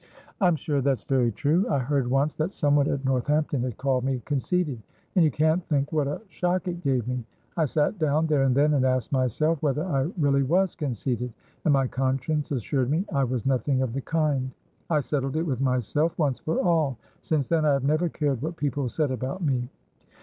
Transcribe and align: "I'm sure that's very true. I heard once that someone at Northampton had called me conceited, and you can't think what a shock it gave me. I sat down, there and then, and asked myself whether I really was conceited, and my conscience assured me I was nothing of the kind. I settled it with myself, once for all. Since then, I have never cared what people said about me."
"I'm 0.41 0.55
sure 0.55 0.81
that's 0.81 1.03
very 1.03 1.31
true. 1.31 1.69
I 1.69 1.77
heard 1.77 2.07
once 2.09 2.33
that 2.37 2.51
someone 2.51 2.89
at 2.89 3.05
Northampton 3.05 3.61
had 3.61 3.77
called 3.77 4.03
me 4.03 4.19
conceited, 4.25 4.81
and 5.15 5.23
you 5.23 5.29
can't 5.29 5.63
think 5.69 5.91
what 5.93 6.07
a 6.07 6.19
shock 6.27 6.67
it 6.67 6.81
gave 6.81 7.07
me. 7.07 7.23
I 7.55 7.65
sat 7.65 7.99
down, 7.99 8.25
there 8.25 8.41
and 8.41 8.55
then, 8.55 8.73
and 8.73 8.83
asked 8.83 9.11
myself 9.11 9.61
whether 9.61 9.85
I 9.85 10.09
really 10.17 10.41
was 10.41 10.73
conceited, 10.73 11.31
and 11.65 11.73
my 11.75 11.85
conscience 11.85 12.49
assured 12.51 12.89
me 12.89 13.05
I 13.13 13.23
was 13.23 13.45
nothing 13.45 13.83
of 13.83 13.93
the 13.93 14.01
kind. 14.01 14.49
I 14.89 15.01
settled 15.01 15.35
it 15.37 15.43
with 15.45 15.61
myself, 15.61 16.17
once 16.17 16.39
for 16.39 16.59
all. 16.59 16.97
Since 17.19 17.49
then, 17.49 17.63
I 17.63 17.73
have 17.73 17.83
never 17.83 18.09
cared 18.09 18.41
what 18.41 18.55
people 18.57 18.89
said 18.89 19.11
about 19.11 19.43
me." 19.43 19.69